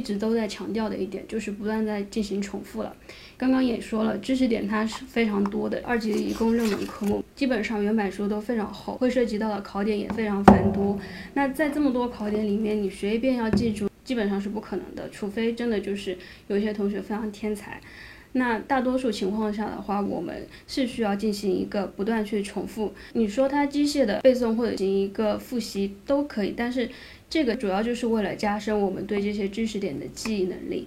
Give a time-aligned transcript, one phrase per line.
[0.00, 2.96] 一直都在强调的一点，就是不断在进行重复了。
[3.36, 10.98] 刚刚也说了，知识点它是非常多的，二级一共六门科目基本上原版书都非常厚，会涉及到的考点也非常繁多。
[11.34, 16.16] 那在这么多考点里面，你随便要记住，基本上是不可能的，除非真的就是
[16.48, 17.78] 有些同学非常天才。
[18.32, 22.92] 那大多数情况下的话，我们是需要进行一个不断去重复。
[23.14, 26.88] 你说它机械的背诵或者进行一个复习都可以，但是
[27.28, 30.86] 这个主要就是为了加深我们对这些知识点的记忆能力。